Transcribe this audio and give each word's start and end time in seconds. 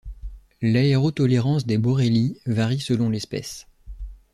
L'aérotolérance 0.63 1.67
des 1.67 1.77
borrélies 1.77 2.39
varie 2.47 2.79
selon 2.79 3.11
l'espèce. 3.11 3.67